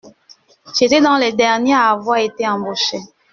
J’étais 0.75 0.99
dans 0.99 1.17
les 1.19 1.31
derniers 1.31 1.75
à 1.75 1.91
avoir 1.91 2.17
été 2.17 2.47
embauché. 2.49 2.97